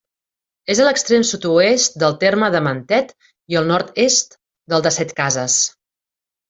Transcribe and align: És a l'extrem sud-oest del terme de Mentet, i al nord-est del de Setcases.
És 0.75 0.79
a 0.79 0.87
l'extrem 0.87 1.25
sud-oest 1.31 1.99
del 2.05 2.17
terme 2.25 2.51
de 2.57 2.63
Mentet, 2.69 3.13
i 3.55 3.61
al 3.63 3.71
nord-est 3.75 4.37
del 4.75 4.89
de 4.89 4.97
Setcases. 5.01 5.65